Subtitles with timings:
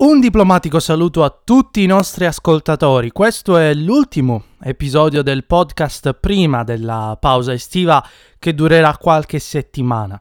[0.00, 3.10] Un diplomatico saluto a tutti i nostri ascoltatori.
[3.10, 8.02] Questo è l'ultimo episodio del podcast prima della pausa estiva
[8.38, 10.18] che durerà qualche settimana.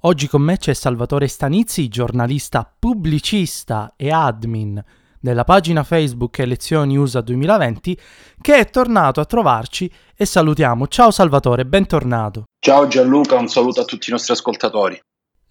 [0.00, 4.84] Oggi con me c'è Salvatore Stanizzi, giornalista pubblicista e admin
[5.18, 7.98] della pagina Facebook Elezioni USA 2020,
[8.38, 10.86] che è tornato a trovarci e salutiamo.
[10.88, 12.44] Ciao Salvatore, bentornato.
[12.62, 15.00] Ciao Gianluca, un saluto a tutti i nostri ascoltatori.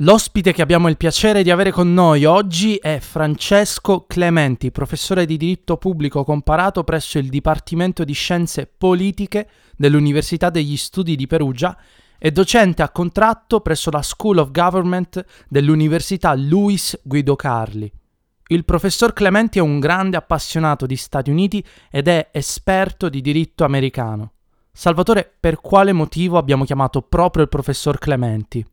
[0.03, 5.37] L'ospite che abbiamo il piacere di avere con noi oggi è Francesco Clementi, professore di
[5.37, 11.77] diritto pubblico comparato presso il Dipartimento di Scienze Politiche dell'Università degli Studi di Perugia
[12.17, 17.91] e docente a contratto presso la School of Government dell'Università Luis Guido Carli.
[18.48, 23.65] Il professor Clementi è un grande appassionato di Stati Uniti ed è esperto di diritto
[23.65, 24.31] americano.
[24.71, 28.65] Salvatore, per quale motivo abbiamo chiamato proprio il professor Clementi?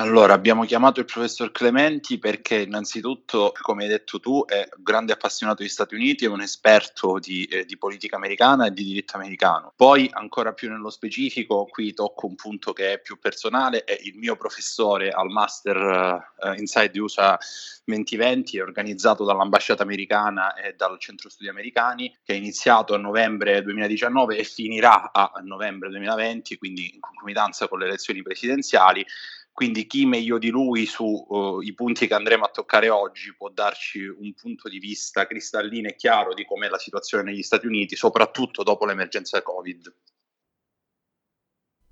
[0.00, 5.12] Allora, abbiamo chiamato il professor Clementi perché innanzitutto, come hai detto tu, è un grande
[5.12, 9.18] appassionato di Stati Uniti, è un esperto di, eh, di, politica americana e di diritto
[9.18, 9.74] americano.
[9.76, 14.16] Poi, ancora più nello specifico, qui tocco un punto che è più personale, è il
[14.16, 17.38] mio professore al Master uh, Inside USA
[17.84, 24.38] 2020, organizzato dall'ambasciata americana e dal Centro Studi Americani, che è iniziato a novembre 2019
[24.38, 29.04] e finirà a novembre 2020, quindi in concomitanza con le elezioni presidenziali
[29.52, 34.06] quindi chi meglio di lui sui uh, punti che andremo a toccare oggi può darci
[34.06, 38.62] un punto di vista cristallino e chiaro di com'è la situazione negli Stati Uniti, soprattutto
[38.62, 39.94] dopo l'emergenza Covid.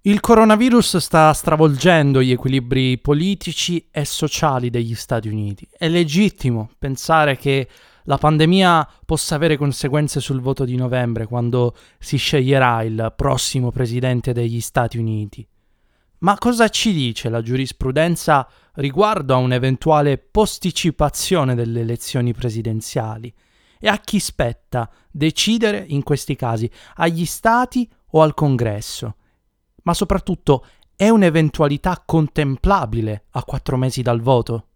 [0.03, 5.69] Il coronavirus sta stravolgendo gli equilibri politici e sociali degli Stati Uniti.
[5.71, 7.69] È legittimo pensare che
[8.05, 14.33] la pandemia possa avere conseguenze sul voto di novembre, quando si sceglierà il prossimo presidente
[14.33, 15.47] degli Stati Uniti.
[16.21, 23.33] Ma cosa ci dice la giurisprudenza riguardo a un'eventuale posticipazione delle elezioni presidenziali?
[23.79, 26.69] E a chi spetta decidere in questi casi?
[26.97, 29.15] Agli Stati o al Congresso?
[29.85, 34.67] Ma soprattutto, è un'eventualità contemplabile a quattro mesi dal voto?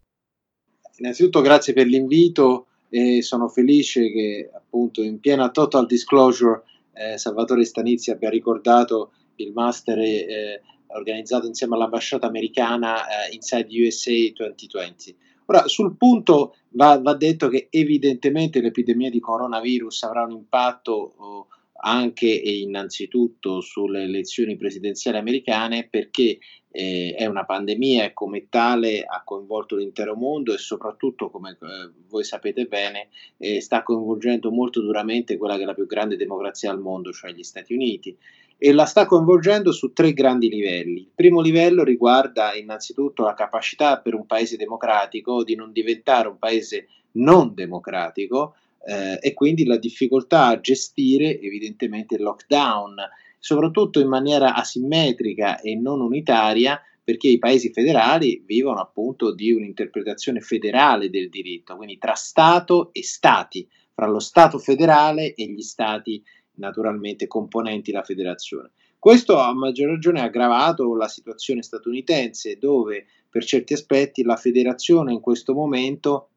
[0.99, 7.65] Innanzitutto grazie per l'invito e sono felice che appunto in piena total disclosure eh, Salvatore
[7.65, 10.63] Stanizzi abbia ricordato il master eh,
[10.95, 15.17] organizzato insieme all'ambasciata americana eh, Inside USA 2020.
[15.47, 21.47] Ora, sul punto va, va, detto che evidentemente l'epidemia di coronavirus avrà un impatto oh,
[21.85, 26.39] anche e innanzitutto sulle elezioni presidenziali americane perché
[26.71, 31.91] eh, è una pandemia e come tale ha coinvolto l'intero mondo e soprattutto, come eh,
[32.09, 36.71] voi sapete bene, eh, sta coinvolgendo molto duramente quella che è la più grande democrazia
[36.71, 38.17] al mondo, cioè gli Stati Uniti
[38.65, 41.01] e la sta coinvolgendo su tre grandi livelli.
[41.01, 46.39] Il primo livello riguarda innanzitutto la capacità per un paese democratico di non diventare un
[46.39, 48.55] paese non democratico
[48.87, 52.95] eh, e quindi la difficoltà a gestire evidentemente il lockdown,
[53.41, 60.39] soprattutto in maniera asimmetrica e non unitaria, perché i paesi federali vivono appunto di un'interpretazione
[60.39, 66.23] federale del diritto, quindi tra Stato e Stati, fra lo Stato federale e gli Stati
[66.55, 68.71] naturalmente componenti la federazione.
[68.99, 75.13] Questo a maggior ragione ha aggravato la situazione statunitense dove per certi aspetti la federazione
[75.13, 76.29] in questo momento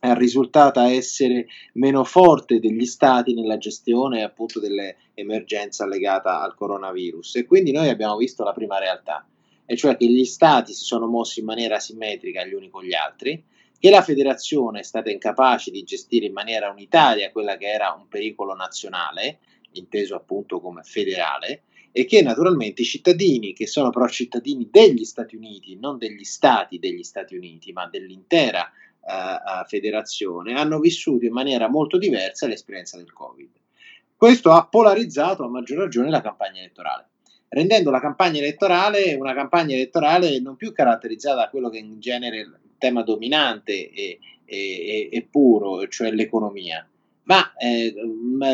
[0.00, 7.46] è risultata essere meno forte degli stati nella gestione appunto dell'emergenza legata al coronavirus e
[7.46, 9.26] quindi noi abbiamo visto la prima realtà,
[9.66, 12.94] e cioè che gli stati si sono mossi in maniera asimmetrica gli uni con gli
[12.94, 13.42] altri,
[13.78, 18.08] che la federazione è stata incapace di gestire in maniera unitaria quella che era un
[18.08, 19.38] pericolo nazionale,
[19.72, 21.62] inteso appunto come federale,
[21.92, 26.78] e che naturalmente i cittadini, che sono però cittadini degli Stati Uniti, non degli stati
[26.78, 28.70] degli Stati Uniti, ma dell'intera
[29.00, 33.50] uh, federazione, hanno vissuto in maniera molto diversa l'esperienza del Covid.
[34.16, 37.06] Questo ha polarizzato a maggior ragione la campagna elettorale
[37.50, 42.46] rendendo la campagna elettorale una campagna elettorale non più caratterizzata da quello che in genere
[42.78, 46.88] tema dominante e, e, e puro, cioè l'economia,
[47.24, 47.94] ma eh,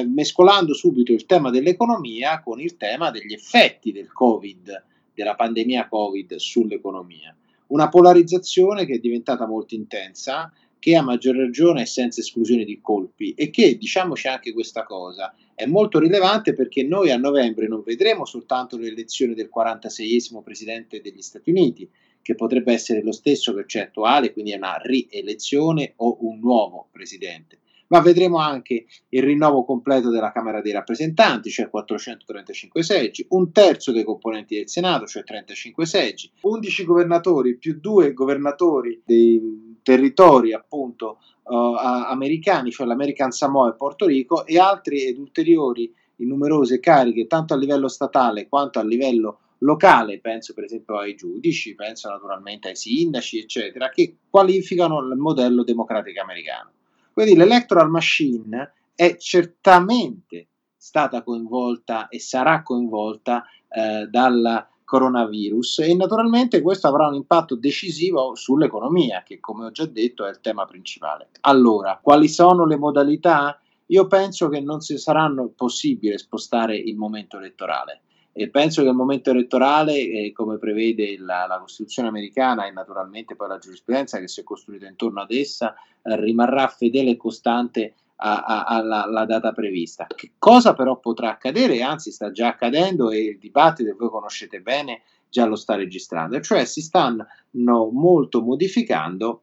[0.07, 4.85] mescolando subito il tema dell'economia con il tema degli effetti del Covid,
[5.15, 7.35] della pandemia Covid sull'economia.
[7.69, 10.53] Una polarizzazione che è diventata molto intensa,
[10.85, 15.35] che a maggior ragione è senza esclusione di colpi e che, diciamoci anche questa cosa,
[15.55, 21.23] è molto rilevante perché noi a novembre non vedremo soltanto l'elezione del 46esimo presidente degli
[21.23, 21.89] Stati Uniti,
[22.25, 26.89] che potrebbe essere lo stesso che c'è attuale, quindi è una rielezione o un nuovo
[26.91, 33.53] presidente, ma vedremo anche il rinnovo completo della Camera dei rappresentanti, cioè 435 seggi, un
[33.53, 40.55] terzo dei componenti del Senato, cioè 35 seggi, 11 governatori più due governatori dei territori
[40.55, 41.55] appunto uh,
[42.09, 47.59] americani, cioè l'American Samoa e Porto Rico, e altri ed ulteriori numerose cariche, tanto a
[47.59, 53.39] livello statale quanto a livello locale, penso per esempio ai giudici, penso naturalmente ai sindaci,
[53.39, 56.71] eccetera, che qualificano il modello democratico americano.
[57.13, 66.61] Quindi l'electoral machine è certamente stata coinvolta e sarà coinvolta eh, dalla coronavirus e naturalmente
[66.61, 71.31] questo avrà un impatto decisivo sull'economia, che come ho già detto è il tema principale.
[71.43, 73.59] Allora, quali sono le modalità?
[73.87, 78.03] Io penso che non si saranno possibile spostare il momento elettorale
[78.37, 83.37] e penso che il momento elettorale, eh, come prevede la, la, Costituzione americana e naturalmente
[83.37, 85.73] poi la giurisprudenza che si è costruita intorno ad essa,
[86.03, 90.07] eh, rimarrà fedele e costante alla data prevista.
[90.07, 94.61] Che cosa però potrà accadere, anzi sta già accadendo e il dibattito che voi conoscete
[94.61, 97.27] bene già lo sta registrando, cioè si stanno
[97.93, 99.43] molto modificando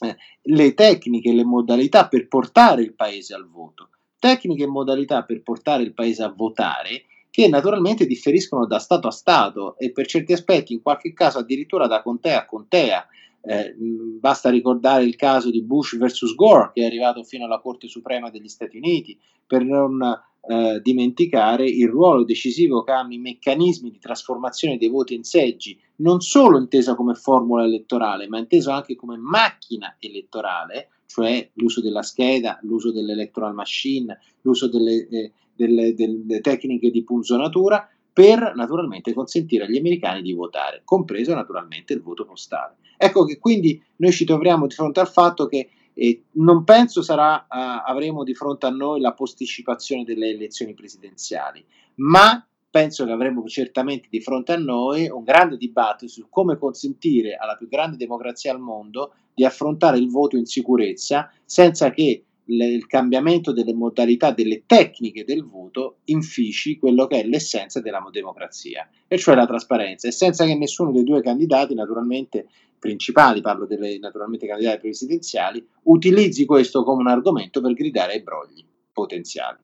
[0.00, 3.90] eh, le tecniche le modalità per portare il paese al voto.
[4.18, 7.04] Tecniche e modalità per portare il paese a votare
[7.38, 11.86] che naturalmente differiscono da Stato a Stato e per certi aspetti, in qualche caso addirittura
[11.86, 13.06] da contea a contea.
[13.40, 13.76] Eh,
[14.18, 18.28] basta ricordare il caso di Bush versus Gore che è arrivato fino alla Corte Suprema
[18.30, 20.02] degli Stati Uniti per non
[20.48, 25.78] eh, dimenticare il ruolo decisivo che hanno i meccanismi di trasformazione dei voti in seggi,
[25.98, 32.02] non solo intesa come formula elettorale, ma inteso anche come macchina elettorale, cioè l'uso della
[32.02, 39.64] scheda, l'uso dell'electoral machine, l'uso delle, eh, delle, delle tecniche di punzonatura per naturalmente consentire
[39.64, 42.76] agli americani di votare, compreso naturalmente il voto postale.
[42.96, 47.46] Ecco che quindi noi ci troviamo di fronte al fatto che eh, non penso sarà,
[47.48, 51.64] uh, avremo di fronte a noi la posticipazione delle elezioni presidenziali,
[51.96, 57.36] ma penso che avremo certamente di fronte a noi un grande dibattito su come consentire
[57.36, 62.86] alla più grande democrazia al mondo di affrontare il voto in sicurezza senza che il
[62.86, 69.18] cambiamento delle modalità, delle tecniche del voto infici quello che è l'essenza della democrazia, e
[69.18, 72.46] cioè la trasparenza, e senza che nessuno dei due candidati, naturalmente
[72.78, 78.64] principali, parlo delle naturalmente candidati presidenziali, utilizzi questo come un argomento per gridare ai brogli
[78.92, 79.58] potenziali,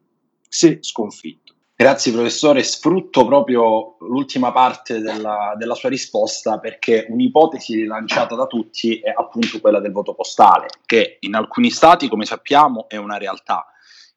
[0.48, 1.53] se sconfitto.
[1.76, 9.00] Grazie professore, sfrutto proprio l'ultima parte della, della, sua risposta perché un'ipotesi rilanciata da tutti
[9.00, 13.66] è appunto quella del voto postale, che in alcuni stati, come sappiamo, è una realtà,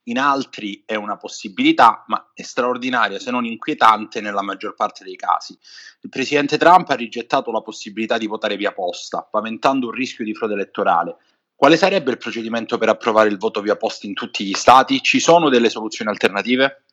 [0.04, 5.16] in altri è una possibilità, ma è straordinaria se non inquietante nella maggior parte dei
[5.16, 5.58] casi.
[6.02, 10.36] Il presidente Trump ha rigettato la possibilità di votare via posta, paventando un rischio di
[10.36, 11.18] frode elettorale.
[11.56, 15.02] Quale sarebbe il procedimento per approvare il voto via posta in tutti gli stati?
[15.02, 16.84] Ci sono delle soluzioni alternative?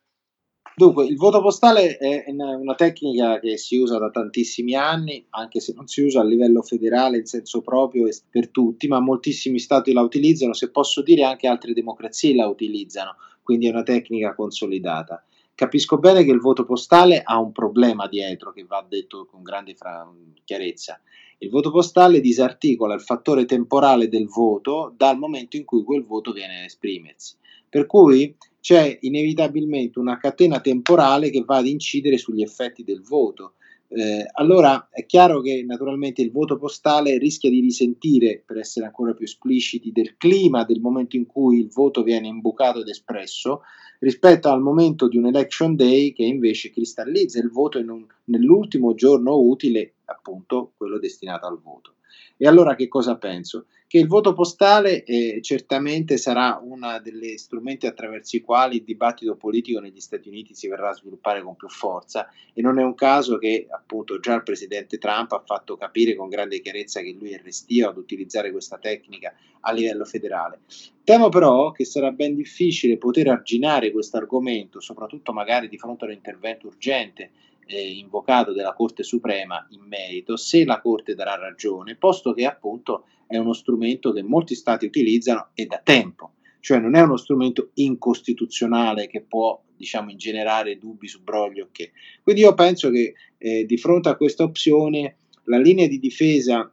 [0.77, 5.71] Dunque, il voto postale è una tecnica che si usa da tantissimi anni, anche se
[5.73, 10.01] non si usa a livello federale in senso proprio per tutti, ma moltissimi stati la
[10.01, 15.23] utilizzano, se posso dire anche altre democrazie la utilizzano, quindi è una tecnica consolidata.
[15.55, 19.75] Capisco bene che il voto postale ha un problema dietro che va detto con grande
[19.75, 20.11] fra-
[20.43, 20.99] chiarezza.
[21.37, 26.33] Il voto postale disarticola il fattore temporale del voto dal momento in cui quel voto
[26.33, 27.37] viene a esprimersi.
[27.69, 28.35] Per cui
[28.65, 33.53] c'è inevitabilmente una catena temporale che va ad incidere sugli effetti del voto.
[33.89, 39.13] Eh, allora è chiaro che naturalmente il voto postale rischia di risentire, per essere ancora
[39.13, 43.61] più espliciti, del clima del momento in cui il voto viene imbucato ed espresso
[43.99, 49.37] rispetto al momento di un election day che invece cristallizza il voto un, nell'ultimo giorno
[49.37, 51.93] utile, appunto quello destinato al voto.
[52.37, 53.67] E allora che cosa penso?
[53.87, 59.35] Che il voto postale eh, certamente sarà uno degli strumenti attraverso i quali il dibattito
[59.35, 62.95] politico negli Stati Uniti si verrà a sviluppare con più forza e non è un
[62.95, 67.31] caso che appunto già il presidente Trump ha fatto capire con grande chiarezza che lui
[67.31, 70.59] è restio ad utilizzare questa tecnica a livello federale.
[71.03, 76.07] Temo però che sarà ben difficile poter arginare questo argomento, soprattutto magari di fronte a
[76.07, 77.31] un intervento urgente
[77.65, 83.05] eh, invocato della Corte Suprema in merito, se la Corte darà ragione, posto che appunto
[83.27, 87.71] è uno strumento che molti stati utilizzano e da tempo, cioè non è uno strumento
[87.75, 91.91] incostituzionale che può diciamo ingenerare dubbi su broglio che.
[92.23, 96.71] Quindi io penso che eh, di fronte a questa opzione la linea di difesa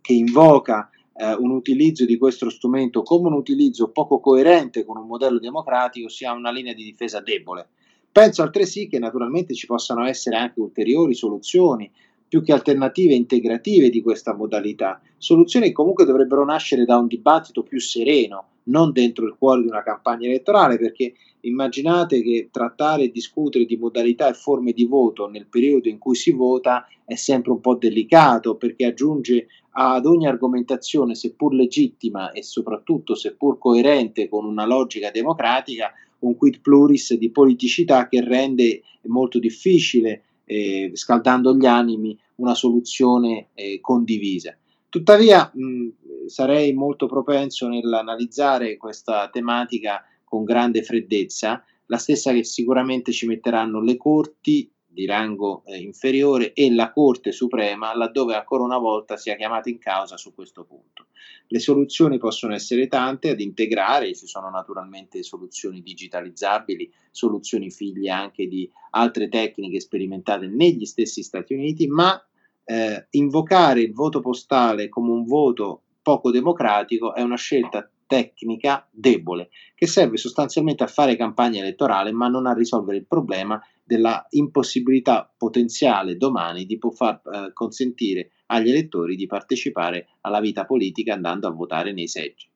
[0.00, 5.06] che invoca eh, un utilizzo di questo strumento come un utilizzo poco coerente con un
[5.06, 7.68] modello democratico sia una linea di difesa debole.
[8.14, 11.90] Penso altresì che naturalmente ci possano essere anche ulteriori soluzioni,
[12.28, 17.64] più che alternative integrative di questa modalità, soluzioni che comunque dovrebbero nascere da un dibattito
[17.64, 23.10] più sereno, non dentro il cuore di una campagna elettorale, perché immaginate che trattare e
[23.10, 27.50] discutere di modalità e forme di voto nel periodo in cui si vota è sempre
[27.50, 34.44] un po' delicato, perché aggiunge ad ogni argomentazione, seppur legittima e soprattutto seppur coerente con
[34.44, 35.92] una logica democratica,
[36.26, 43.48] un quid pluris di politicità che rende molto difficile, eh, scaldando gli animi, una soluzione
[43.54, 44.56] eh, condivisa.
[44.88, 53.12] Tuttavia mh, sarei molto propenso nell'analizzare questa tematica con grande freddezza, la stessa che sicuramente
[53.12, 58.78] ci metteranno le corti di rango eh, inferiore e la Corte Suprema, laddove ancora una
[58.78, 61.08] volta sia chiamata in causa su questo punto.
[61.48, 68.46] Le soluzioni possono essere tante ad integrare, ci sono naturalmente soluzioni digitalizzabili, soluzioni figlie anche
[68.46, 72.18] di altre tecniche sperimentate negli stessi Stati Uniti, ma
[72.64, 79.48] eh, invocare il voto postale come un voto poco democratico è una scelta tecnica debole
[79.74, 85.32] che serve sostanzialmente a fare campagna elettorale ma non a risolvere il problema della impossibilità
[85.36, 91.52] potenziale domani di far eh, consentire agli elettori di partecipare alla vita politica andando a
[91.52, 92.48] votare nei seggi.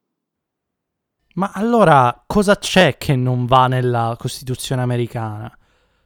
[1.35, 5.57] Ma allora cosa c'è che non va nella Costituzione americana?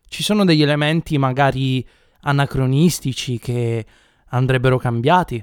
[0.07, 1.87] Ci sono degli elementi magari
[2.23, 3.87] anacronistici che
[4.29, 5.43] andrebbero cambiati?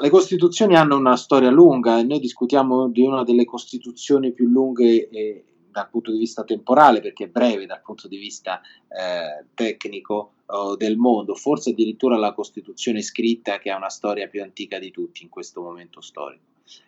[0.00, 5.08] Le Costituzioni hanno una storia lunga e noi discutiamo di una delle Costituzioni più lunghe
[5.08, 5.44] eh,
[5.76, 10.74] dal punto di vista temporale, perché è breve dal punto di vista eh, tecnico oh,
[10.74, 15.22] del mondo, forse addirittura la Costituzione scritta che ha una storia più antica di tutti
[15.22, 16.44] in questo momento storico.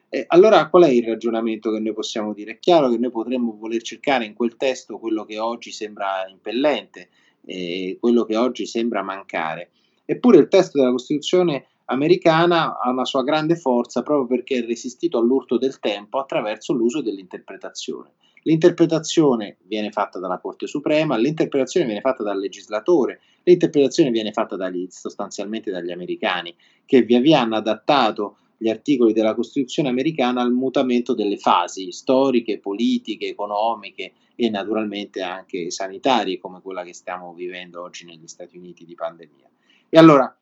[0.09, 2.53] E allora qual è il ragionamento che noi possiamo dire?
[2.53, 7.11] È chiaro che noi potremmo voler cercare in quel testo quello che oggi sembra impellente,
[7.45, 9.69] eh, quello che oggi sembra mancare.
[10.07, 15.19] Eppure il testo della Costituzione americana ha una sua grande forza proprio perché è resistito
[15.19, 18.13] all'urto del tempo attraverso l'uso dell'interpretazione.
[18.49, 24.87] L'interpretazione viene fatta dalla Corte Suprema, l'interpretazione viene fatta dal legislatore, l'interpretazione viene fatta dagli,
[24.89, 31.13] sostanzialmente dagli americani, che via via hanno adattato gli articoli della Costituzione americana al mutamento
[31.13, 38.07] delle fasi storiche, politiche, economiche e naturalmente anche sanitarie, come quella che stiamo vivendo oggi
[38.07, 39.47] negli Stati Uniti di pandemia.
[39.91, 40.35] E allora,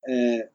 [0.00, 0.50] eh,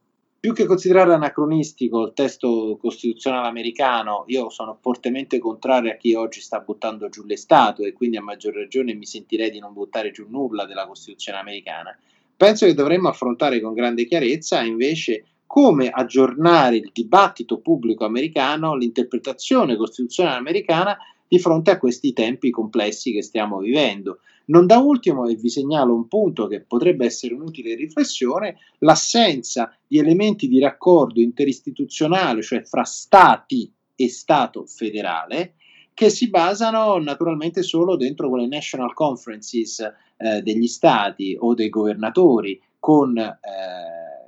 [0.45, 6.39] più che considerare anacronistico il testo costituzionale americano, io sono fortemente contrario a chi oggi
[6.39, 10.11] sta buttando giù le statue e quindi a maggior ragione mi sentirei di non buttare
[10.11, 11.97] giù nulla della Costituzione americana.
[12.37, 19.75] Penso che dovremmo affrontare con grande chiarezza invece come aggiornare il dibattito pubblico americano, l'interpretazione
[19.75, 20.95] costituzionale americana
[21.27, 24.19] di fronte a questi tempi complessi che stiamo vivendo.
[24.47, 29.97] Non da ultimo, e vi segnalo un punto che potrebbe essere un'utile riflessione, l'assenza di
[29.97, 35.55] elementi di raccordo interistituzionale, cioè fra stati e Stato federale,
[35.93, 42.61] che si basano naturalmente solo dentro quelle national conferences eh, degli stati o dei governatori
[42.79, 43.33] con eh,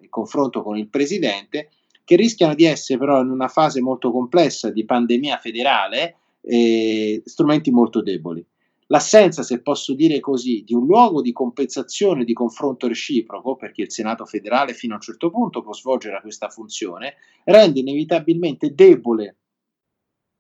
[0.01, 1.69] il confronto con il presidente,
[2.05, 7.69] che rischiano di essere però in una fase molto complessa di pandemia federale eh, strumenti
[7.69, 8.43] molto deboli.
[8.89, 13.91] L'assenza, se posso dire così, di un luogo di compensazione di confronto reciproco, perché il
[13.91, 19.35] Senato federale fino a un certo punto può svolgere questa funzione, rende inevitabilmente debole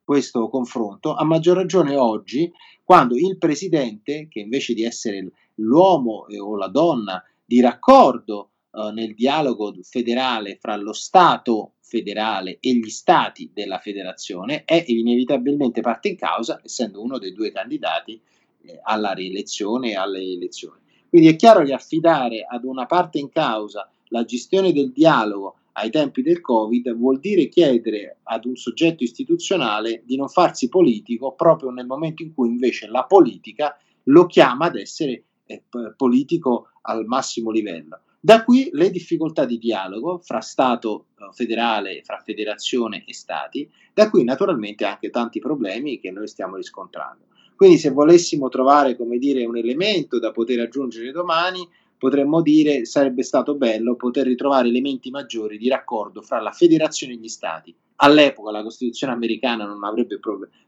[0.01, 2.49] questo confronto, a maggior ragione oggi,
[2.81, 9.13] quando il presidente, che invece di essere l'uomo o la donna di raccordo eh, nel
[9.13, 16.15] dialogo federale fra lo Stato federale e gli stati della federazione è inevitabilmente parte in
[16.15, 18.36] causa, essendo uno dei due candidati eh,
[18.83, 20.81] alla rielezione e alle elezioni.
[21.09, 25.89] Quindi è chiaro che affidare ad una parte in causa la gestione del dialogo ai
[25.89, 31.69] tempi del Covid vuol dire chiedere ad un soggetto istituzionale di non farsi politico proprio
[31.69, 35.63] nel momento in cui invece la politica lo chiama ad essere eh,
[35.95, 38.01] politico al massimo livello.
[38.19, 44.09] Da qui le difficoltà di dialogo fra Stato eh, federale, fra federazione e Stati, da
[44.09, 47.25] qui naturalmente anche tanti problemi che noi stiamo riscontrando.
[47.57, 53.23] Quindi se volessimo trovare, come dire, un elemento da poter aggiungere domani, potremmo dire sarebbe
[53.23, 57.75] stato bello poter ritrovare elementi maggiori di raccordo fra la federazione e gli stati.
[57.95, 60.19] All'epoca la Costituzione americana non avrebbe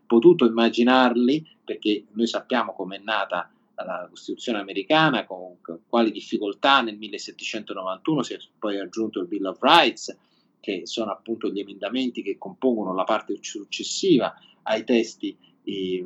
[0.08, 6.98] potuto immaginarli, perché noi sappiamo come è nata la Costituzione americana, con quali difficoltà nel
[6.98, 10.18] 1791 si è poi aggiunto il Bill of Rights,
[10.60, 16.04] che sono appunto gli emendamenti che compongono la parte successiva ai testi eh,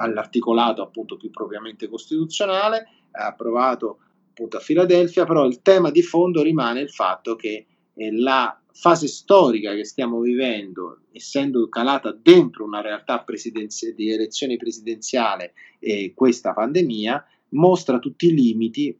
[0.00, 3.98] all'articolato appunto più propriamente costituzionale, approvato
[4.30, 9.08] appunto a Filadelfia, però il tema di fondo rimane il fatto che eh, la fase
[9.08, 16.52] storica che stiamo vivendo, essendo calata dentro una realtà presidenzi- di elezione presidenziale e questa
[16.54, 18.98] pandemia, mostra tutti i limiti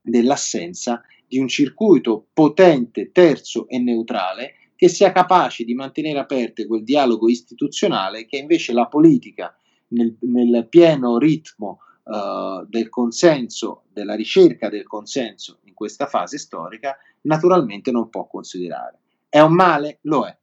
[0.00, 6.82] dell'assenza di un circuito potente, terzo e neutrale che sia capace di mantenere aperte quel
[6.82, 9.54] dialogo istituzionale che invece la politica
[9.92, 16.96] nel, nel pieno ritmo uh, del consenso, della ricerca del consenso in questa fase storica,
[17.22, 18.98] naturalmente non può considerare.
[19.28, 19.98] È un male?
[20.02, 20.36] Lo è.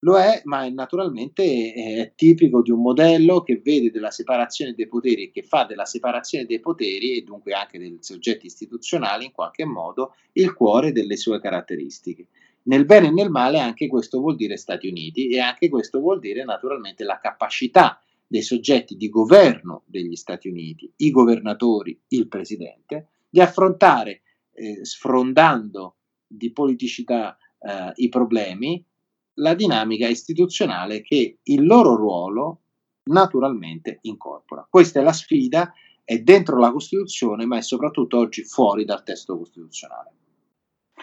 [0.00, 4.86] Lo è, ma è naturalmente è tipico di un modello che vede della separazione dei
[4.86, 9.32] poteri e che fa della separazione dei poteri e dunque anche dei soggetti istituzionali in
[9.32, 12.26] qualche modo il cuore delle sue caratteristiche.
[12.64, 16.18] Nel bene e nel male anche questo vuol dire Stati Uniti e anche questo vuol
[16.18, 17.98] dire naturalmente la capacità
[18.34, 25.98] dei soggetti di governo degli Stati Uniti, i governatori, il presidente, di affrontare, eh, sfrondando
[26.26, 28.84] di politicità eh, i problemi,
[29.34, 32.62] la dinamica istituzionale che il loro ruolo
[33.04, 34.66] naturalmente incorpora.
[34.68, 35.72] Questa è la sfida,
[36.02, 40.10] è dentro la Costituzione, ma è soprattutto oggi fuori dal testo costituzionale.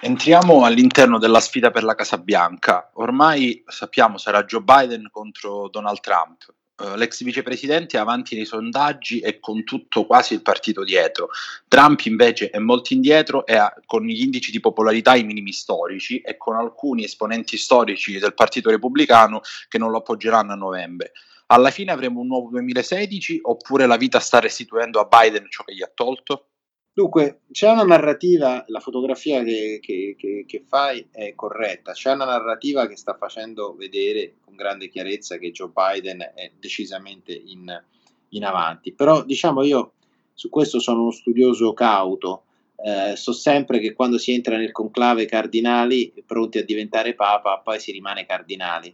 [0.02, 2.90] Entriamo all'interno della sfida per la Casa Bianca.
[2.96, 6.60] Ormai sappiamo sarà Joe Biden contro Donald Trump.
[6.82, 11.30] Uh, l'ex vicepresidente è avanti nei sondaggi e con tutto quasi il partito dietro.
[11.68, 16.22] Trump invece è molto indietro e ha, con gli indici di popolarità i minimi storici
[16.22, 21.12] e con alcuni esponenti storici del partito repubblicano che non lo appoggeranno a novembre.
[21.48, 25.76] Alla fine avremo un nuovo 2016 oppure la vita sta restituendo a Biden ciò che
[25.76, 26.51] gli ha tolto?
[26.94, 32.26] Dunque, c'è una narrativa, la fotografia che, che, che, che, fai è corretta, c'è una
[32.26, 37.82] narrativa che sta facendo vedere con grande chiarezza che Joe Biden è decisamente in,
[38.30, 39.94] in avanti, però diciamo io
[40.34, 42.44] su questo sono uno studioso cauto,
[42.84, 47.80] eh, so sempre che quando si entra nel conclave cardinali pronti a diventare papa, poi
[47.80, 48.94] si rimane cardinali.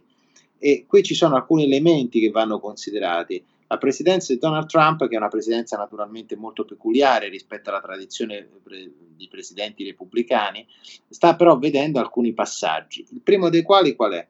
[0.58, 3.42] E qui ci sono alcuni elementi che vanno considerati.
[3.70, 8.48] La presidenza di Donald Trump, che è una presidenza naturalmente molto peculiare rispetto alla tradizione
[9.14, 10.66] di presidenti repubblicani,
[11.08, 13.06] sta però vedendo alcuni passaggi.
[13.10, 14.28] Il primo dei quali qual è?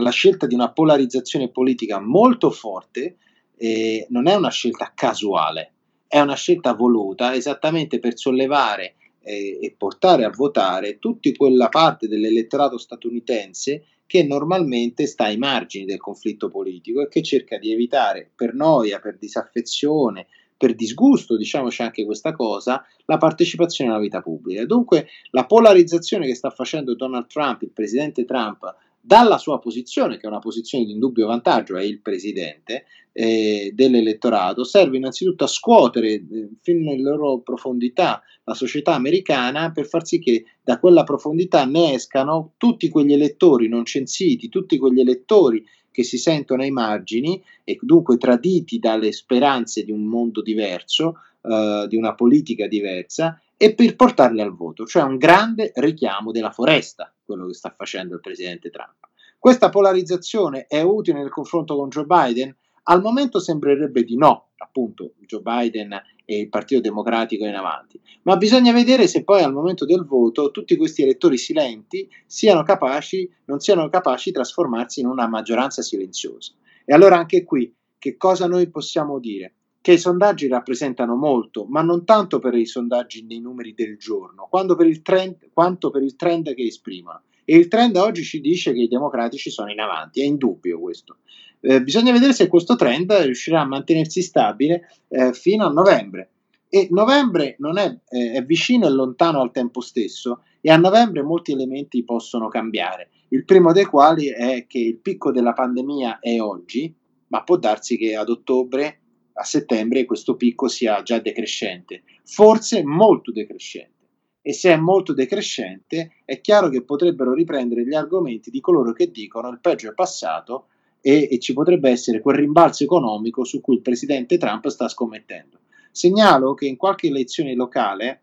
[0.00, 3.16] La scelta di una polarizzazione politica molto forte
[3.56, 5.72] eh, non è una scelta casuale,
[6.06, 12.08] è una scelta voluta esattamente per sollevare eh, e portare a votare tutta quella parte
[12.08, 18.30] dell'elettorato statunitense che normalmente sta ai margini del conflitto politico e che cerca di evitare
[18.34, 24.64] per noia, per disaffezione, per disgusto, diciamoci anche questa cosa, la partecipazione alla vita pubblica.
[24.64, 30.26] Dunque la polarizzazione che sta facendo Donald Trump, il presidente Trump, dalla sua posizione, che
[30.26, 36.12] è una posizione di indubbio vantaggio, è il presidente eh, dell'elettorato, serve innanzitutto a scuotere
[36.12, 41.64] eh, fino nelle loro profondità la società americana per far sì che da quella profondità
[41.64, 47.42] ne escano tutti quegli elettori non censiti, tutti quegli elettori che si sentono ai margini
[47.64, 53.74] e dunque traditi dalle speranze di un mondo diverso, eh, di una politica diversa e
[53.74, 58.20] per portarli al voto, cioè un grande richiamo della foresta, quello che sta facendo il
[58.20, 58.96] presidente Trump.
[59.38, 62.56] Questa polarizzazione è utile nel confronto con Joe Biden?
[62.84, 65.92] Al momento sembrerebbe di no, appunto Joe Biden
[66.24, 70.50] e il Partito Democratico in avanti, ma bisogna vedere se poi al momento del voto
[70.50, 76.54] tutti questi elettori silenti siano capaci, non siano capaci di trasformarsi in una maggioranza silenziosa.
[76.84, 79.54] E allora anche qui che cosa noi possiamo dire?
[79.80, 84.46] Che i sondaggi rappresentano molto, ma non tanto per i sondaggi nei numeri del giorno,
[84.50, 87.22] quanto per il trend, per il trend che esprimono.
[87.44, 91.18] E il trend oggi ci dice che i democratici sono in avanti, è indubbio questo.
[91.60, 96.30] Eh, bisogna vedere se questo trend riuscirà a mantenersi stabile eh, fino a novembre.
[96.68, 101.22] E novembre non è, eh, è vicino e lontano al tempo stesso e a novembre
[101.22, 103.08] molti elementi possono cambiare.
[103.28, 106.94] Il primo dei quali è che il picco della pandemia è oggi,
[107.28, 109.00] ma può darsi che ad ottobre
[109.38, 113.96] a settembre questo picco sia già decrescente, forse molto decrescente.
[114.42, 119.10] E se è molto decrescente, è chiaro che potrebbero riprendere gli argomenti di coloro che
[119.10, 120.68] dicono il peggio è passato
[121.00, 125.58] e, e ci potrebbe essere quel rimbalzo economico su cui il presidente Trump sta scommettendo.
[125.92, 128.22] Segnalo che in qualche elezione locale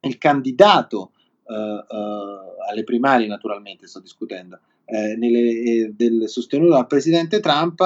[0.00, 1.12] il candidato
[1.44, 4.58] uh, uh, alle primarie, naturalmente sto discutendo,
[4.92, 7.80] eh, nelle, eh, del, sostenuto dal presidente Trump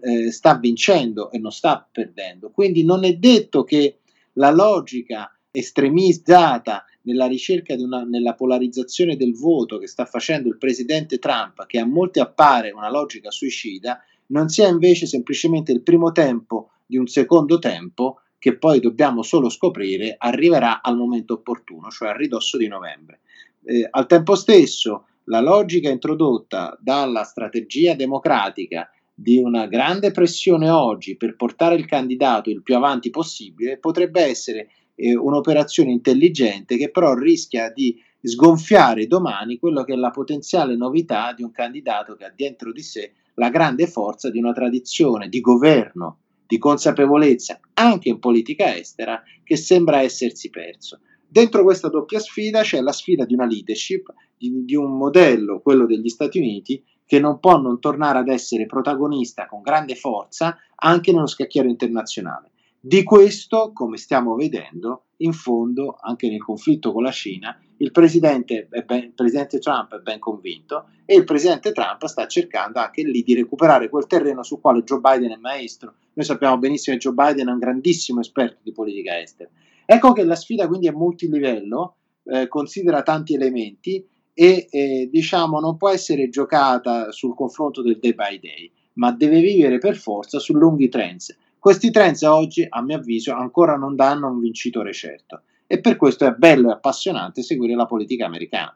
[0.00, 2.50] eh, sta vincendo e non sta perdendo.
[2.50, 3.98] Quindi non è detto che
[4.32, 10.58] la logica estremizzata nella ricerca di una, nella polarizzazione del voto che sta facendo il
[10.58, 16.10] presidente Trump, che a molti appare una logica suicida, non sia invece semplicemente il primo
[16.10, 22.08] tempo di un secondo tempo che poi dobbiamo solo scoprire arriverà al momento opportuno, cioè
[22.08, 23.20] a ridosso di novembre.
[23.64, 31.16] Eh, al tempo stesso, la logica introdotta dalla strategia democratica di una grande pressione oggi
[31.16, 37.14] per portare il candidato il più avanti possibile potrebbe essere eh, un'operazione intelligente che però
[37.14, 42.32] rischia di sgonfiare domani quello che è la potenziale novità di un candidato che ha
[42.34, 48.18] dentro di sé la grande forza di una tradizione di governo, di consapevolezza anche in
[48.18, 51.00] politica estera che sembra essersi perso.
[51.30, 55.84] Dentro questa doppia sfida c'è la sfida di una leadership, di, di un modello, quello
[55.86, 61.12] degli Stati Uniti, che non può non tornare ad essere protagonista con grande forza anche
[61.12, 62.50] nello scacchiere internazionale.
[62.80, 68.68] Di questo, come stiamo vedendo, in fondo, anche nel conflitto con la Cina, il presidente,
[68.84, 73.22] ben, il presidente, Trump è ben convinto e il presidente Trump sta cercando anche lì
[73.22, 75.94] di recuperare quel terreno sul quale Joe Biden è maestro.
[76.12, 79.50] Noi sappiamo benissimo che Joe Biden è un grandissimo esperto di politica estera.
[79.84, 84.06] Ecco che la sfida quindi è multilivello, eh, considera tanti elementi
[84.38, 89.40] e eh, diciamo non può essere giocata sul confronto del day by day, ma deve
[89.40, 94.28] vivere per forza su lunghi trends questi trends oggi, a mio avviso, ancora non danno
[94.28, 98.74] un vincitore certo e per questo è bello e appassionante seguire la politica americana.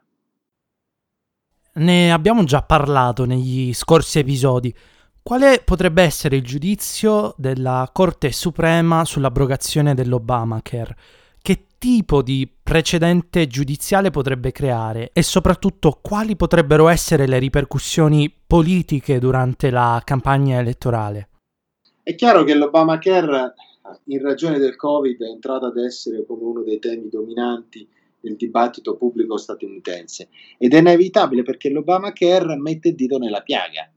[1.75, 4.73] Ne abbiamo già parlato negli scorsi episodi.
[5.23, 10.95] Quale potrebbe essere il giudizio della Corte Suprema sull'abrogazione dell'Obamacare?
[11.83, 19.69] Tipo di precedente giudiziale potrebbe creare e soprattutto quali potrebbero essere le ripercussioni politiche durante
[19.69, 21.27] la campagna elettorale?
[22.01, 23.53] È chiaro che l'Obamacare,
[24.05, 27.85] in ragione del Covid, è entrato ad essere come uno dei temi dominanti
[28.21, 33.91] del dibattito pubblico statunitense ed è inevitabile perché l'Obamacare mette il dito nella piaga.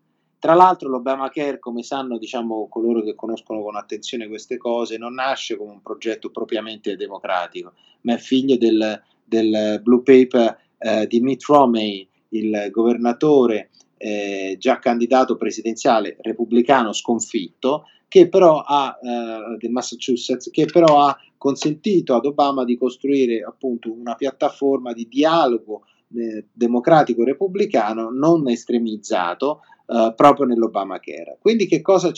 [0.46, 5.56] Tra l'altro l'Obamacare, come sanno diciamo, coloro che conoscono con attenzione queste cose, non nasce
[5.56, 11.42] come un progetto propriamente democratico, ma è figlio del, del Blue Paper eh, di Mitt
[11.46, 20.48] Romney, il governatore eh, già candidato presidenziale repubblicano sconfitto, che però ha, eh, del Massachusetts,
[20.52, 27.24] che però ha consentito ad Obama di costruire appunto una piattaforma di dialogo eh, democratico
[27.24, 31.38] repubblicano non estremizzato eh, proprio nell'Obamacare.
[31.40, 32.10] Quindi che cosa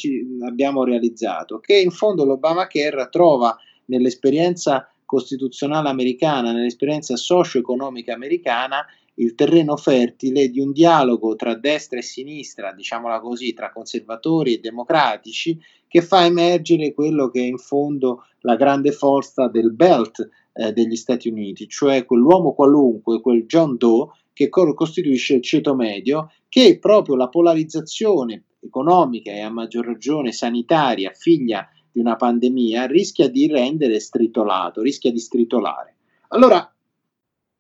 [0.47, 1.59] abbiamo realizzato?
[1.59, 10.61] Che in fondo l'Obamacare trova nell'esperienza costituzionale americana, nell'esperienza socio-economica americana, il terreno fertile di
[10.61, 16.93] un dialogo tra destra e sinistra, diciamola così, tra conservatori e democratici, che fa emergere
[16.93, 22.05] quello che è in fondo la grande forza del belt eh, degli Stati Uniti, cioè
[22.05, 29.33] quell'uomo qualunque, quel John Doe che costituisce il ceto medio, che proprio la polarizzazione economica
[29.33, 35.19] e a maggior ragione sanitaria, figlia di una pandemia, rischia di rendere stritolato, rischia di
[35.19, 35.97] stritolare.
[36.29, 36.73] Allora,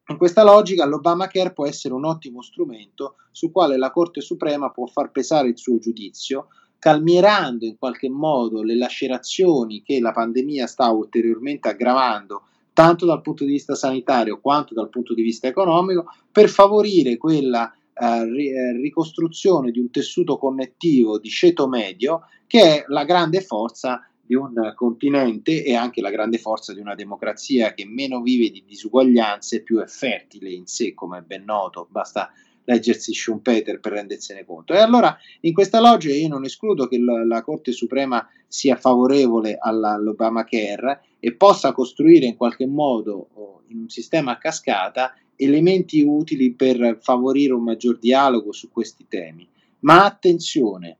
[0.07, 4.87] in questa logica l'Obamacare può essere un ottimo strumento su quale la Corte Suprema può
[4.87, 6.47] far pesare il suo giudizio,
[6.79, 12.45] calmierando in qualche modo le lacerazioni che la pandemia sta ulteriormente aggravando
[12.79, 17.69] tanto dal punto di vista sanitario quanto dal punto di vista economico, per favorire quella
[17.93, 24.37] eh, ricostruzione di un tessuto connettivo di ceto medio che è la grande forza di
[24.37, 29.65] un continente e anche la grande forza di una democrazia che meno vive di disuguaglianze
[29.65, 32.31] più è fertile in sé, come è ben noto, basta
[32.69, 34.75] leggersi Schumpeter per rendersene conto.
[34.75, 39.57] E allora in questa logica io non escludo che la, la Corte Suprema sia favorevole
[39.59, 46.99] all'Obamacare e possa costruire in qualche modo in un sistema a cascata elementi utili per
[47.01, 49.49] favorire un maggior dialogo su questi temi.
[49.81, 50.99] Ma attenzione,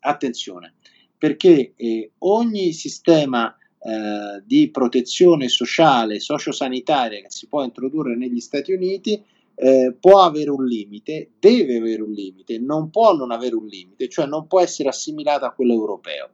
[0.00, 0.74] attenzione,
[1.16, 8.72] perché eh, ogni sistema eh, di protezione sociale, sociosanitaria che si può introdurre negli Stati
[8.72, 9.22] Uniti
[9.54, 14.08] eh, può avere un limite, deve avere un limite, non può non avere un limite,
[14.08, 16.30] cioè non può essere assimilata a quello europeo.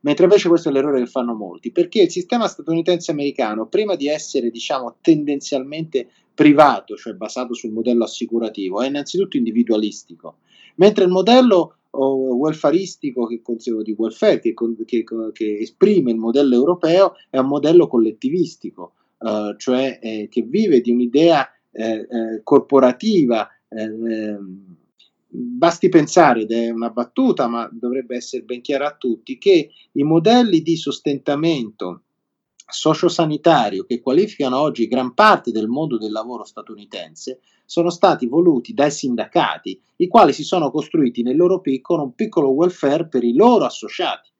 [0.00, 4.08] Mentre invece questo è l'errore che fanno molti, perché il sistema statunitense americano, prima di
[4.08, 10.38] essere diciamo tendenzialmente privato, cioè basato sul modello assicurativo, è innanzitutto individualistico,
[10.76, 13.42] mentre il modello o welfaristico che
[13.82, 14.54] di welfare che,
[14.86, 20.80] che, che, esprime il modello europeo è un modello collettivistico, uh, cioè eh, che vive
[20.80, 23.48] di un'idea eh, eh, corporativa.
[23.68, 24.76] Eh, ehm,
[25.34, 30.02] basti pensare, ed è una battuta, ma dovrebbe essere ben chiara a tutti, che i
[30.02, 32.02] modelli di sostentamento
[32.72, 38.90] sociosanitario che qualificano oggi gran parte del mondo del lavoro statunitense sono stati voluti dai
[38.90, 43.64] sindacati, i quali si sono costruiti nel loro piccolo un piccolo welfare per i loro
[43.64, 44.31] associati.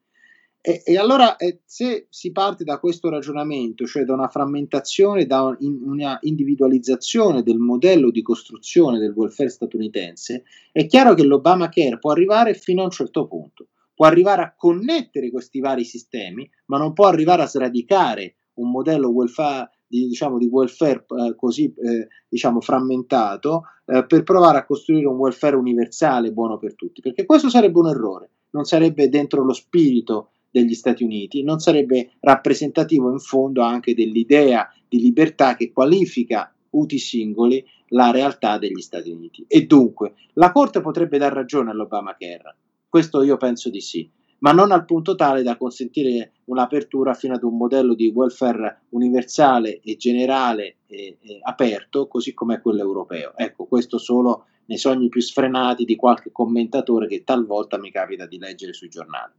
[0.64, 5.42] E, e allora eh, se si parte da questo ragionamento, cioè da una frammentazione, da
[5.42, 11.98] un, in, una individualizzazione del modello di costruzione del welfare statunitense, è chiaro che l'Obamacare
[11.98, 13.66] può arrivare fino a un certo punto.
[13.92, 19.08] Può arrivare a connettere questi vari sistemi, ma non può arrivare a sradicare un modello
[19.08, 25.08] welfare, di, diciamo, di welfare eh, così eh, diciamo, frammentato eh, per provare a costruire
[25.08, 29.52] un welfare universale buono per tutti, perché questo sarebbe un errore, non sarebbe dentro lo
[29.52, 36.54] spirito degli Stati Uniti, non sarebbe rappresentativo in fondo anche dell'idea di libertà che qualifica
[36.70, 39.44] uti singoli la realtà degli Stati Uniti.
[39.48, 42.56] E dunque la Corte potrebbe dar ragione all'Obamacare,
[42.88, 44.08] questo io penso di sì,
[44.40, 49.80] ma non al punto tale da consentire un'apertura fino ad un modello di welfare universale
[49.80, 53.32] e generale e, e aperto, così come quello europeo.
[53.36, 58.38] Ecco, questo solo nei sogni più sfrenati di qualche commentatore che talvolta mi capita di
[58.38, 59.32] leggere sui giornali.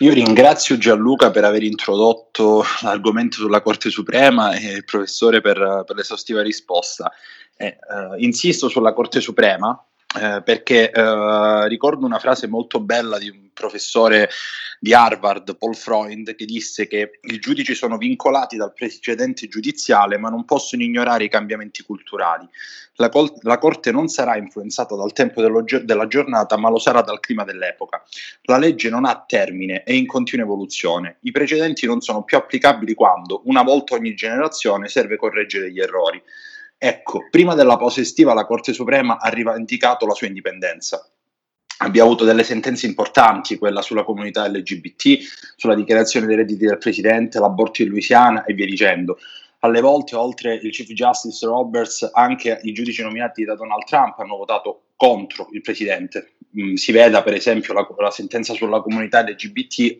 [0.00, 5.96] Io ringrazio Gianluca per aver introdotto l'argomento sulla Corte Suprema e il professore per, per
[5.96, 7.12] l'esaustiva risposta.
[7.56, 7.76] Eh, eh,
[8.18, 9.76] insisto sulla Corte Suprema
[10.16, 14.30] eh, perché eh, ricordo una frase molto bella di un professore
[14.80, 20.28] di Harvard, Paul Freund, che disse che i giudici sono vincolati dal precedente giudiziale ma
[20.28, 22.48] non possono ignorare i cambiamenti culturali.
[22.94, 27.00] La, col- la Corte non sarà influenzata dal tempo dello- della giornata ma lo sarà
[27.02, 28.02] dal clima dell'epoca.
[28.42, 31.18] La legge non ha termine, è in continua evoluzione.
[31.20, 36.22] I precedenti non sono più applicabili quando, una volta ogni generazione, serve correggere gli errori.
[36.80, 41.08] Ecco, prima della pausa estiva la Corte Suprema ha rivendicato la sua indipendenza.
[41.80, 45.18] Abbiamo avuto delle sentenze importanti, quella sulla comunità LGBT,
[45.56, 49.18] sulla dichiarazione dei redditi del Presidente, l'aborto in Louisiana e via dicendo.
[49.60, 54.36] Alle volte, oltre il Chief Justice Roberts, anche i giudici nominati da Donald Trump hanno
[54.36, 56.32] votato contro il Presidente.
[56.58, 59.96] Mm, si veda per esempio la, la sentenza sulla comunità LGBT,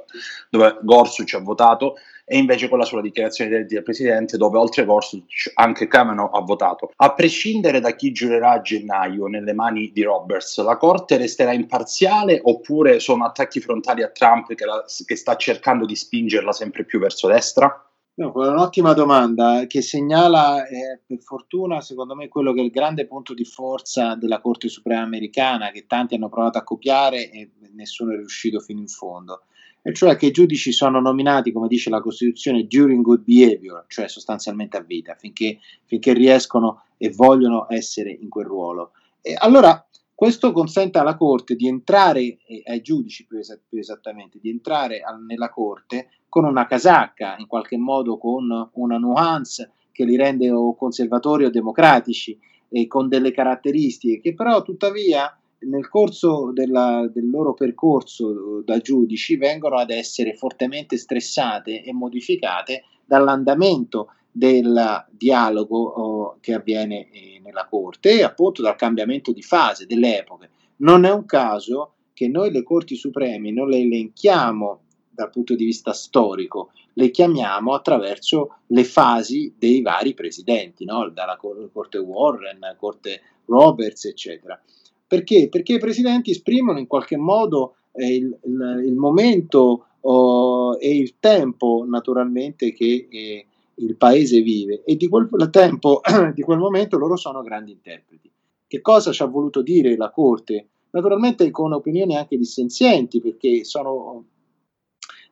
[0.51, 1.97] dove Gorsuch ha votato,
[2.29, 6.91] e invece quella sulla dichiarazione dei del Presidente dove oltre Gorsuch anche Kavanaugh ha votato.
[6.97, 12.39] A prescindere da chi giurerà a gennaio nelle mani di Roberts, la Corte resterà imparziale
[12.43, 16.99] oppure sono attacchi frontali a Trump che, la, che sta cercando di spingerla sempre più
[16.99, 17.83] verso destra?
[18.19, 23.07] No, un'ottima domanda che segnala, eh, per fortuna, secondo me, quello che è il grande
[23.07, 28.13] punto di forza della Corte Suprema americana, che tanti hanno provato a copiare e nessuno
[28.13, 29.45] è riuscito fino in fondo
[29.83, 34.09] e cioè che i giudici sono nominati, come dice la Costituzione, during good behavior, cioè
[34.09, 38.93] sostanzialmente a vita, finché, finché riescono e vogliono essere in quel ruolo.
[39.21, 39.83] E allora
[40.15, 45.01] questo consente alla Corte di entrare, eh, ai giudici più, es- più esattamente, di entrare
[45.01, 50.51] al- nella Corte con una casacca, in qualche modo con una nuance che li rende
[50.51, 52.39] o conservatori o democratici,
[52.69, 59.37] e con delle caratteristiche che però tuttavia nel corso della, del loro percorso da giudici
[59.37, 67.67] vengono ad essere fortemente stressate e modificate dall'andamento del dialogo oh, che avviene eh, nella
[67.67, 70.51] corte e appunto dal cambiamento di fase delle epoche.
[70.77, 75.65] Non è un caso che noi le corti supreme non le elenchiamo dal punto di
[75.65, 81.09] vista storico, le chiamiamo attraverso le fasi dei vari presidenti, no?
[81.11, 84.61] dalla corte Warren, corte Roberts, eccetera.
[85.09, 85.49] Perché?
[85.49, 91.15] Perché i presidenti esprimono in qualche modo eh, il, il, il, momento oh, e il
[91.19, 96.03] tempo naturalmente che eh, il paese vive e di quel tempo,
[96.35, 98.31] di quel momento loro sono grandi interpreti.
[98.67, 100.69] Che cosa ci ha voluto dire la Corte?
[100.91, 104.25] Naturalmente con opinioni anche dissenzienti, perché sono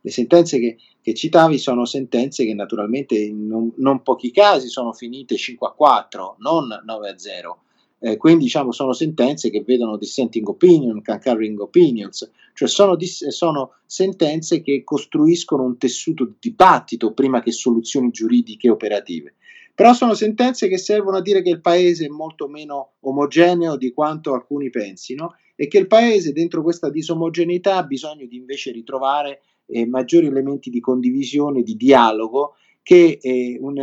[0.01, 4.93] le sentenze che, che, citavi sono sentenze che naturalmente in non, non, pochi casi sono
[4.93, 7.61] finite 5 a 4, non 9 a 0.
[7.99, 13.73] Eh, quindi diciamo sono sentenze che vedono dissenting opinion, concurring opinions, cioè sono, dis- sono,
[13.87, 19.35] sentenze che costruiscono un tessuto di dibattito prima che soluzioni giuridiche operative.
[19.75, 23.93] Però sono sentenze che servono a dire che il paese è molto meno omogeneo di
[23.93, 29.43] quanto alcuni pensino e che il paese dentro questa disomogeneità ha bisogno di invece ritrovare
[29.67, 33.79] eh, maggiori elementi di condivisione, di dialogo, che eh, un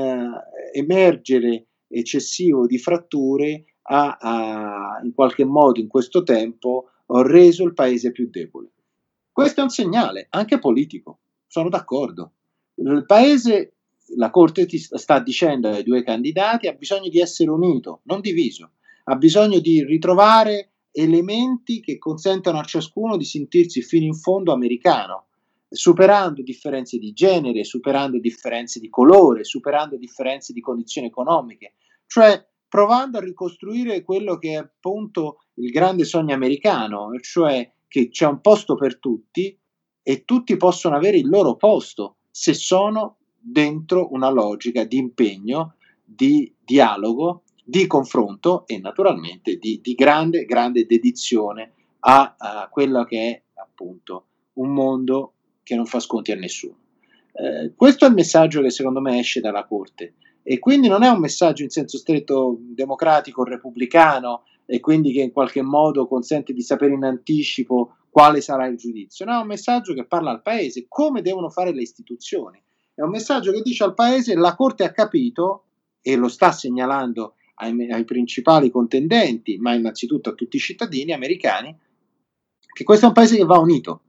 [0.72, 8.12] emergere eccessivo di fratture ha, ha in qualche modo in questo tempo reso il paese
[8.12, 8.72] più debole.
[9.32, 12.32] Questo è un segnale anche politico, sono d'accordo.
[12.76, 13.74] Il paese,
[14.16, 18.72] la Corte sta dicendo ai due candidati, ha bisogno di essere unito, non diviso,
[19.06, 25.26] ha bisogno di ritrovare elementi che consentano a ciascuno di sentirsi fino in fondo americano.
[25.74, 31.74] superando differenze di genere, superando differenze di colore, superando differenze di condizioni economiche,
[32.06, 38.26] cioè provando a ricostruire quello che è appunto il grande sogno americano, cioè che c'è
[38.26, 39.56] un posto per tutti
[40.02, 46.52] e tutti possono avere il loro posto se sono dentro una logica di impegno, di
[46.66, 53.42] dialogo, di confronto e naturalmente di, di grande, grande dedizione a, a quello che è
[53.62, 56.78] appunto un mondo che non fa sconti a nessuno.
[57.34, 61.10] Eh, questo è il messaggio che secondo me esce dalla Corte e quindi non è
[61.10, 66.62] un messaggio in senso stretto democratico, repubblicano e quindi che in qualche modo consente di
[66.62, 70.86] sapere in anticipo quale sarà il giudizio, no, è un messaggio che parla al Paese,
[70.88, 72.62] come devono fare le istituzioni,
[72.94, 75.64] è un messaggio che dice al Paese la Corte ha capito
[76.00, 81.76] e lo sta segnalando ai, ai principali contendenti, ma innanzitutto a tutti i cittadini americani,
[82.72, 84.03] che questo è un Paese che va unito,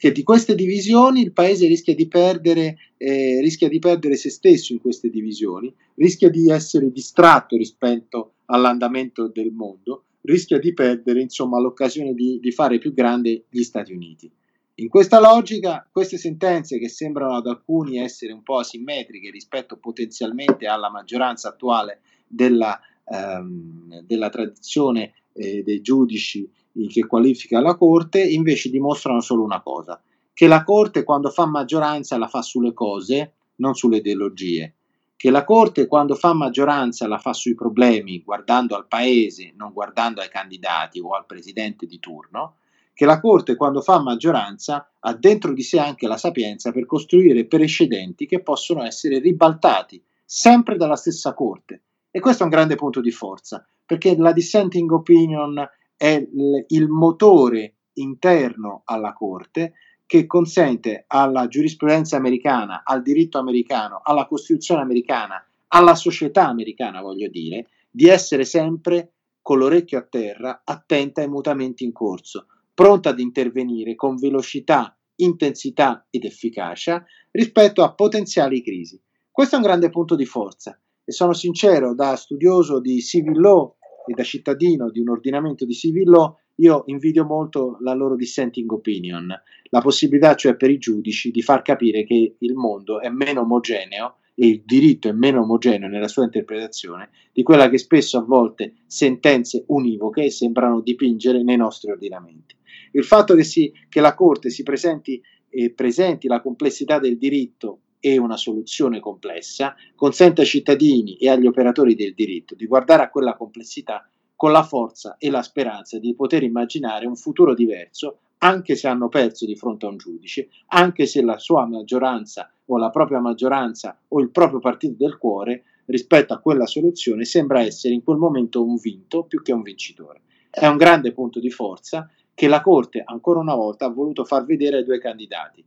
[0.00, 4.72] che di queste divisioni il paese rischia di perdere, eh, rischia di perdere se stesso
[4.72, 11.60] in queste divisioni, rischia di essere distratto rispetto all'andamento del mondo, rischia di perdere insomma
[11.60, 14.30] l'occasione di, di fare più grande gli Stati Uniti.
[14.76, 20.64] In questa logica, queste sentenze che sembrano ad alcuni essere un po' asimmetriche rispetto potenzialmente
[20.64, 26.48] alla maggioranza attuale della, ehm, della tradizione eh, dei giudici
[26.88, 30.00] che qualifica la Corte, invece dimostrano solo una cosa,
[30.32, 34.74] che la Corte quando fa maggioranza la fa sulle cose, non sulle ideologie,
[35.16, 40.22] che la Corte quando fa maggioranza la fa sui problemi, guardando al Paese, non guardando
[40.22, 42.54] ai candidati o al Presidente di turno,
[42.94, 47.46] che la Corte quando fa maggioranza ha dentro di sé anche la sapienza per costruire
[47.46, 51.82] precedenti che possono essere ribaltati sempre dalla stessa Corte.
[52.10, 55.68] E questo è un grande punto di forza, perché la dissenting opinion
[56.00, 56.26] è
[56.68, 59.74] il, motore interno alla Corte
[60.06, 67.28] che consente alla giurisprudenza americana, al diritto americano, alla Costituzione americana, alla società americana, voglio
[67.28, 73.20] dire, di essere sempre con l'orecchio a terra, attenta ai mutamenti in corso, pronta ad
[73.20, 78.98] intervenire con velocità, intensità ed efficacia rispetto a potenziali crisi.
[79.30, 83.74] Questo è un grande punto di forza e sono sincero, da studioso di civil law
[84.10, 88.70] e da cittadino di un ordinamento di civil law, io invidio molto la loro dissenting
[88.72, 89.32] opinion,
[89.70, 94.16] la possibilità cioè per i giudici di far capire che il mondo è meno omogeneo
[94.34, 98.74] e il diritto è meno omogeneo nella sua interpretazione di quella che spesso a volte
[98.86, 102.56] sentenze univoche sembrano dipingere nei nostri ordinamenti.
[102.92, 107.82] Il fatto che, si, che la Corte si presenti, eh, presenti la complessità del diritto
[108.00, 113.10] e una soluzione complessa, consente ai cittadini e agli operatori del diritto di guardare a
[113.10, 118.74] quella complessità con la forza e la speranza di poter immaginare un futuro diverso, anche
[118.74, 122.88] se hanno perso di fronte a un giudice, anche se la sua maggioranza o la
[122.88, 128.02] propria maggioranza o il proprio partito del cuore rispetto a quella soluzione sembra essere in
[128.02, 130.22] quel momento un vinto più che un vincitore.
[130.48, 134.46] È un grande punto di forza che la Corte ancora una volta ha voluto far
[134.46, 135.62] vedere ai due candidati,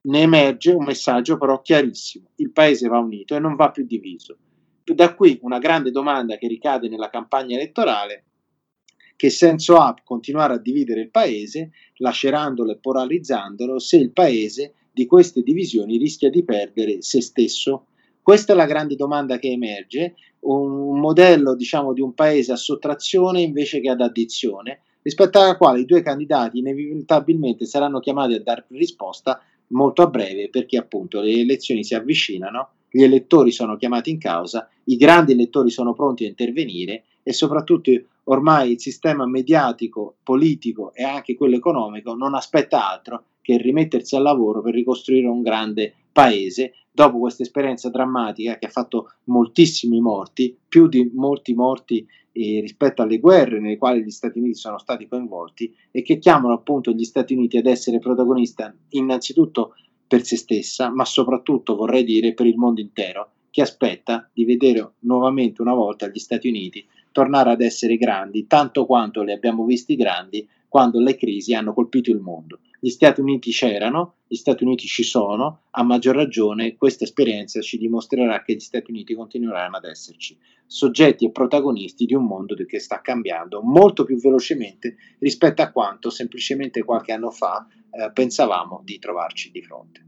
[0.00, 4.36] ne emerge un messaggio però chiarissimo, il paese va unito e non va più diviso.
[4.84, 8.24] Da qui una grande domanda che ricade nella campagna elettorale,
[9.16, 15.06] che senso ha continuare a dividere il paese, lacerandolo e polarizzandolo, se il paese di
[15.06, 17.86] queste divisioni rischia di perdere se stesso?
[18.22, 23.40] Questa è la grande domanda che emerge, un modello diciamo di un paese a sottrazione
[23.40, 28.66] invece che ad addizione, rispetto alla quale i due candidati inevitabilmente saranno chiamati a dare
[28.68, 34.18] risposta molto a breve perché appunto le elezioni si avvicinano, gli elettori sono chiamati in
[34.18, 37.90] causa, i grandi elettori sono pronti a intervenire e soprattutto
[38.24, 44.22] ormai il sistema mediatico, politico e anche quello economico non aspetta altro che rimettersi al
[44.22, 50.56] lavoro per ricostruire un grande paese dopo questa esperienza drammatica che ha fatto moltissimi morti,
[50.66, 55.06] più di molti morti eh, rispetto alle guerre nelle quali gli Stati Uniti sono stati
[55.06, 59.76] coinvolti e che chiamano appunto gli Stati Uniti ad essere protagonista innanzitutto
[60.08, 64.94] per se stessa, ma soprattutto vorrei dire per il mondo intero, che aspetta di vedere
[65.00, 69.94] nuovamente una volta gli Stati Uniti tornare ad essere grandi, tanto quanto li abbiamo visti
[69.94, 72.58] grandi quando le crisi hanno colpito il mondo.
[72.80, 77.76] Gli Stati Uniti c'erano, gli Stati Uniti ci sono, a maggior ragione questa esperienza ci
[77.76, 82.78] dimostrerà che gli Stati Uniti continueranno ad esserci, soggetti e protagonisti di un mondo che
[82.78, 88.98] sta cambiando molto più velocemente rispetto a quanto semplicemente qualche anno fa eh, pensavamo di
[88.98, 90.04] trovarci di fronte.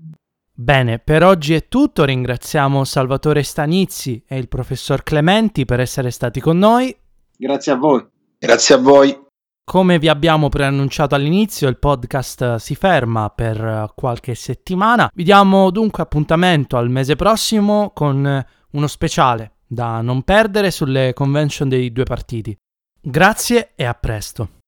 [0.53, 6.39] Bene, per oggi è tutto, ringraziamo Salvatore Stanizzi e il professor Clementi per essere stati
[6.39, 6.95] con noi.
[7.37, 8.07] Grazie a voi.
[8.39, 9.29] Grazie a voi.
[9.71, 15.09] Come vi abbiamo preannunciato all'inizio, il podcast si ferma per qualche settimana.
[15.14, 21.68] Vi diamo dunque appuntamento al mese prossimo con uno speciale da non perdere sulle convention
[21.68, 22.53] dei due partiti.
[23.01, 24.59] Grazie e a presto.